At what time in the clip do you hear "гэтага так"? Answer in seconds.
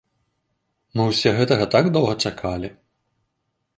1.39-1.85